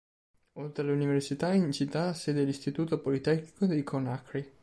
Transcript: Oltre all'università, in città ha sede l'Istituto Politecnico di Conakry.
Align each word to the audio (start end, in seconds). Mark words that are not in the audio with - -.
Oltre 0.53 0.81
all'università, 0.81 1.53
in 1.53 1.71
città 1.71 2.07
ha 2.07 2.13
sede 2.13 2.43
l'Istituto 2.43 2.99
Politecnico 2.99 3.67
di 3.67 3.83
Conakry. 3.83 4.51